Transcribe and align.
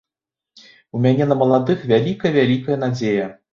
У 0.99 1.01
мяне 1.03 1.27
на 1.33 1.37
маладых 1.43 1.85
вялікая-вялікая 1.93 2.81
надзея. 2.89 3.33